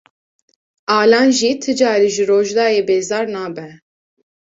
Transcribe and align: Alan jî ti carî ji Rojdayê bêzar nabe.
Alan 0.99 1.29
jî 1.39 1.51
ti 1.61 1.71
carî 1.79 2.09
ji 2.15 2.23
Rojdayê 2.29 2.81
bêzar 2.89 3.25
nabe. 3.35 3.67